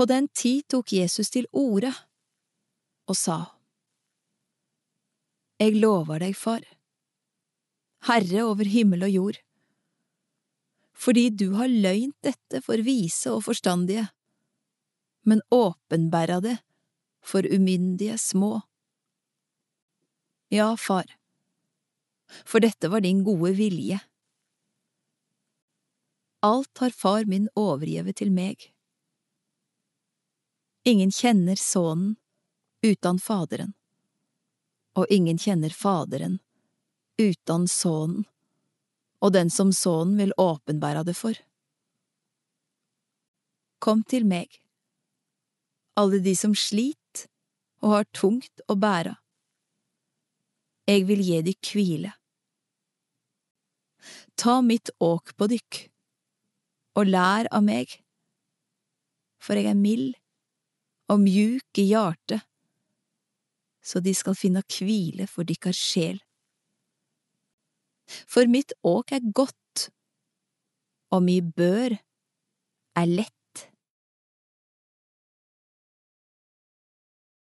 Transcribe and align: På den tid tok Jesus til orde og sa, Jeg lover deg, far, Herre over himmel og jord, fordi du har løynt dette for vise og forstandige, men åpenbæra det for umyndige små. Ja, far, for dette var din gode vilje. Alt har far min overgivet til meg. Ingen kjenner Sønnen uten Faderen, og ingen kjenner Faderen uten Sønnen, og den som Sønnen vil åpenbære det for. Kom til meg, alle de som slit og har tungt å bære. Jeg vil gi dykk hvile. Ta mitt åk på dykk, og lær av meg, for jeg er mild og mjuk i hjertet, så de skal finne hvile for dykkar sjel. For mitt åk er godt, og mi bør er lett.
På 0.00 0.06
den 0.08 0.30
tid 0.32 0.62
tok 0.72 0.94
Jesus 0.96 1.28
til 1.28 1.44
orde 1.52 1.90
og 3.04 3.16
sa, 3.20 3.34
Jeg 5.60 5.74
lover 5.76 6.22
deg, 6.22 6.32
far, 6.40 6.62
Herre 8.08 8.46
over 8.48 8.64
himmel 8.64 9.04
og 9.04 9.12
jord, 9.12 9.40
fordi 10.96 11.26
du 11.42 11.50
har 11.58 11.68
løynt 11.68 12.16
dette 12.24 12.62
for 12.64 12.80
vise 12.80 13.28
og 13.28 13.44
forstandige, 13.50 14.06
men 15.28 15.44
åpenbæra 15.52 16.40
det 16.48 16.56
for 17.20 17.44
umyndige 17.44 18.16
små. 18.16 18.54
Ja, 20.48 20.72
far, 20.80 21.12
for 22.48 22.64
dette 22.64 22.88
var 22.88 23.04
din 23.04 23.20
gode 23.28 23.52
vilje. 23.60 24.00
Alt 26.40 26.86
har 26.86 27.00
far 27.04 27.28
min 27.28 27.52
overgivet 27.52 28.16
til 28.24 28.32
meg. 28.32 28.70
Ingen 30.84 31.10
kjenner 31.10 31.56
Sønnen 31.56 32.16
uten 32.82 33.18
Faderen, 33.20 33.74
og 34.96 35.06
ingen 35.12 35.36
kjenner 35.38 35.74
Faderen 35.76 36.38
uten 37.20 37.66
Sønnen, 37.68 38.24
og 39.20 39.34
den 39.36 39.52
som 39.52 39.74
Sønnen 39.76 40.16
vil 40.16 40.32
åpenbære 40.40 41.02
det 41.04 41.14
for. 41.18 41.36
Kom 43.84 44.00
til 44.08 44.24
meg, 44.24 44.48
alle 46.00 46.22
de 46.24 46.32
som 46.36 46.56
slit 46.56 47.26
og 47.84 47.92
har 47.98 48.08
tungt 48.16 48.64
å 48.64 48.78
bære. 48.80 49.12
Jeg 50.88 51.04
vil 51.12 51.20
gi 51.26 51.42
dykk 51.44 51.74
hvile. 51.76 52.14
Ta 54.40 54.62
mitt 54.64 54.88
åk 54.96 55.36
på 55.36 55.50
dykk, 55.52 55.82
og 56.96 57.12
lær 57.12 57.52
av 57.52 57.68
meg, 57.68 57.92
for 59.44 59.60
jeg 59.60 59.68
er 59.68 59.76
mild 59.76 60.16
og 61.10 61.20
mjuk 61.24 61.80
i 61.80 61.88
hjertet, 61.90 62.44
så 63.82 64.02
de 64.04 64.12
skal 64.14 64.36
finne 64.38 64.62
hvile 64.68 65.26
for 65.30 65.48
dykkar 65.48 65.74
sjel. 65.74 66.20
For 68.30 68.46
mitt 68.50 68.74
åk 68.86 69.14
er 69.16 69.26
godt, 69.34 69.88
og 71.10 71.24
mi 71.26 71.40
bør 71.40 71.96
er 72.98 73.10
lett. 73.10 73.39